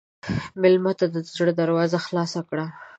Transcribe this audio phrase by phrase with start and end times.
[0.61, 2.65] مېلمه ته د زړه دروازه خلاصه کړه.